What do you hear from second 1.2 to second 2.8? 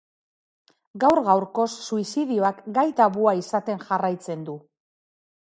gaurkoz suizidioak